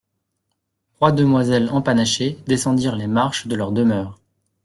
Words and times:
Trois 0.95 1.11
demoiselles 1.11 1.69
empanachées 1.71 2.39
descendirent 2.47 2.95
les 2.95 3.05
marches 3.05 3.45
de 3.45 3.53
leur 3.53 3.71
demeure. 3.71 4.19